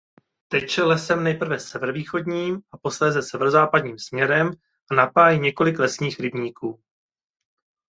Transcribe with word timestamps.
Teče 0.47 0.83
lesem 0.83 1.23
nejprve 1.23 1.59
severovýchodním 1.59 2.61
a 2.71 2.77
posléze 2.77 3.21
severozápadním 3.21 3.99
směrem 3.99 4.51
a 4.91 4.95
napájí 4.95 5.39
několik 5.39 5.79
lesních 5.79 6.19
rybníků. 6.19 6.83